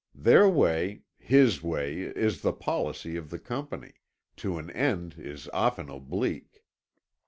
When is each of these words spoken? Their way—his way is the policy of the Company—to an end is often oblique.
Their 0.15 0.49
way—his 0.49 1.61
way 1.61 1.99
is 1.99 2.41
the 2.41 2.53
policy 2.53 3.17
of 3.17 3.29
the 3.29 3.37
Company—to 3.37 4.57
an 4.57 4.71
end 4.71 5.13
is 5.19 5.47
often 5.53 5.91
oblique. 5.91 6.63